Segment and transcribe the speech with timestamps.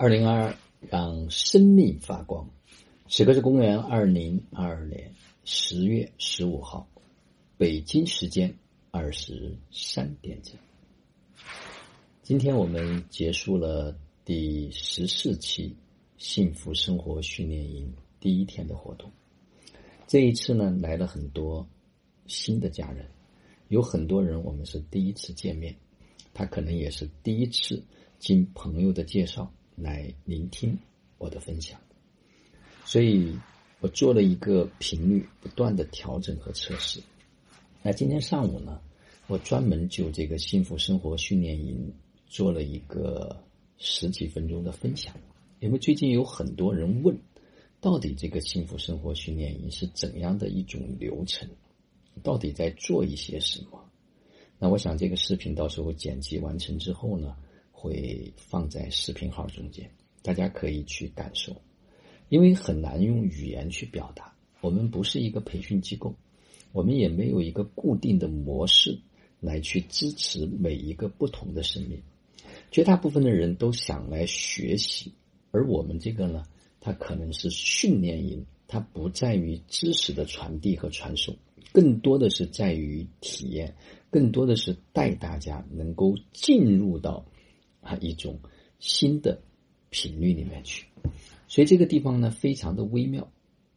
[0.00, 0.56] 二零二二，
[0.88, 2.48] 让生命发光。
[3.06, 5.12] 此刻是公元二零二二年
[5.44, 6.88] 十月十五号，
[7.58, 8.50] 北京时间
[8.90, 10.54] 二十三点整。
[12.22, 13.94] 今天我们结束了
[14.24, 15.76] 第十四期
[16.16, 19.12] 幸福生活训练营第一天的活动。
[20.06, 21.68] 这一次呢，来了很多
[22.24, 23.06] 新的家人，
[23.68, 25.76] 有很多人我们是第一次见面，
[26.32, 27.84] 他可能也是第一次
[28.18, 29.52] 经朋友的介绍。
[29.82, 30.78] 来聆听
[31.18, 31.80] 我的分享，
[32.84, 33.38] 所以
[33.80, 37.00] 我做了一个频率不断的调整和测试。
[37.82, 38.80] 那今天上午呢，
[39.26, 41.92] 我专门就这个幸福生活训练营
[42.26, 43.42] 做了一个
[43.78, 45.14] 十几分钟的分享。
[45.60, 47.18] 因为最近有很多人问，
[47.80, 51.48] 到底这个幸福生活训练营是怎样的一种流程？
[52.22, 53.82] 到底在做一些什么？
[54.58, 57.36] 那我想这个视频到时候剪辑完成之后呢？
[57.80, 59.90] 会放在视频号中间，
[60.22, 61.56] 大家可以去感受，
[62.28, 64.34] 因为很难用语言去表达。
[64.60, 66.14] 我们不是一个培训机构，
[66.72, 69.00] 我们也没有一个固定的模式
[69.40, 72.02] 来去支持每一个不同的生命。
[72.70, 75.14] 绝大部分的人都想来学习，
[75.50, 76.44] 而我们这个呢，
[76.80, 81.34] 它可能是训练营，它不在于知识的传递和传授，
[81.72, 83.74] 更多的是在于体验，
[84.10, 87.24] 更多的是带大家能够进入到。
[87.80, 88.38] 啊，一种
[88.78, 89.40] 新的
[89.88, 90.86] 频率里面去，
[91.48, 93.32] 所以这个地方呢非常的微妙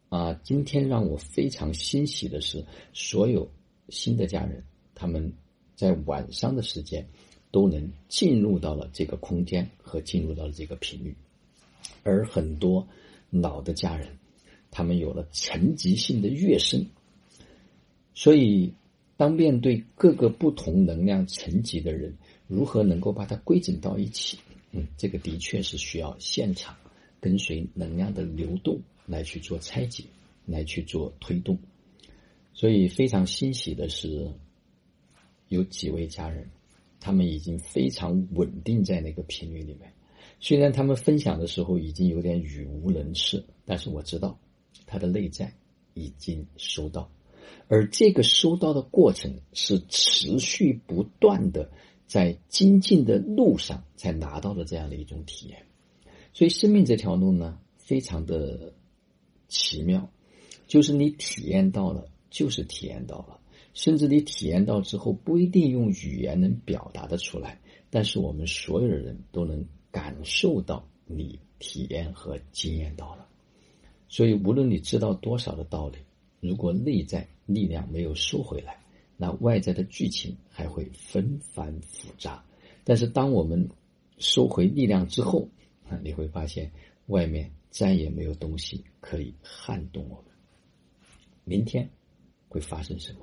[0.09, 0.33] 啊。
[0.43, 3.49] 今天让我非常欣喜的是，所有
[3.89, 5.33] 新的家人他们
[5.75, 7.07] 在晚上的时间
[7.49, 11.15] 都能进入到了这个空间和进入到了这个频率，
[12.03, 12.87] 而很多
[13.29, 14.07] 老的家人
[14.69, 16.85] 他们有了层级性的跃升，
[18.13, 18.73] 所以
[19.17, 22.15] 当面对各个不同能量层级的人。
[22.53, 24.37] 如何能够把它规整到一起？
[24.71, 26.75] 嗯，这个的确是需要现场
[27.19, 30.03] 跟随能量的流动来去做拆解，
[30.45, 31.57] 来去做推动。
[32.53, 34.31] 所以非常欣喜的是，
[35.47, 36.47] 有几位家人，
[36.99, 39.91] 他们已经非常稳定在那个频率里面。
[40.39, 44.37] 虽然他们分享的时候已经有点语无伦次，但是我知道
[44.85, 45.51] 他的内在
[45.95, 47.09] 已经收到，
[47.67, 51.71] 而这个收到的过程是持续不断的。
[52.13, 55.65] 在精进的路上，才拿到了这样的一种体验。
[56.31, 58.75] 所以，生命这条路呢，非常的
[59.47, 60.07] 奇妙，
[60.67, 63.39] 就是你体验到了，就是体验到了，
[63.73, 67.59] 甚至你体验到之后，不一定用语言能表达的出来，
[67.89, 73.27] 但是我们所有的人都能感受到你体验和经验到了。
[74.07, 75.97] 所以，无论你知道多少的道理，
[76.39, 78.82] 如果内在力量没有收回来。
[79.23, 82.43] 那外在的剧情还会纷繁复杂，
[82.83, 83.69] 但是当我们
[84.17, 85.47] 收回力量之后，
[85.87, 86.69] 啊，你会发现
[87.05, 90.25] 外面再也没有东西可以撼动我们。
[91.45, 91.89] 明天
[92.49, 93.19] 会发生什么，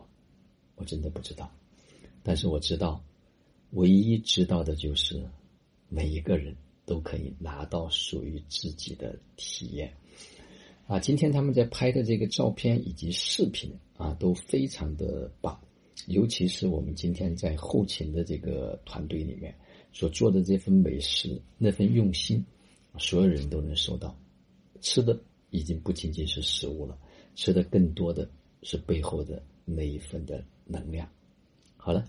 [0.77, 1.53] 我真的不知道。
[2.23, 3.05] 但是我知道，
[3.73, 5.23] 唯一知道的就是
[5.91, 6.57] 每一个人
[6.87, 9.93] 都可以拿到属于自己的体验。
[10.87, 15.61] 啊，今天他们在拍的这个照片以及视频啊，都非常的棒。
[16.07, 19.55] 尤其是我们今天在后勤的这个团队里面
[19.93, 22.45] 所做的这份美食，那份用心，
[22.99, 24.17] 所有人都能收到。
[24.81, 25.19] 吃的
[25.51, 26.99] 已经不仅仅是食物了，
[27.35, 28.31] 吃的更多的
[28.63, 31.09] 是背后的那一份的能量。
[31.77, 32.05] 好了，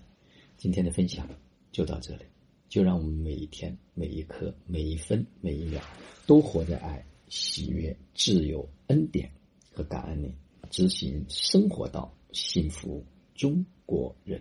[0.56, 1.28] 今天的分享
[1.70, 2.22] 就到这里，
[2.68, 5.82] 就让我们每一天、每一刻、每一分、每一秒，
[6.26, 9.30] 都活在爱、喜悦、自由、恩典
[9.72, 10.32] 和感恩里，
[10.70, 13.04] 执行生活到幸福。
[13.34, 14.40] 中国人。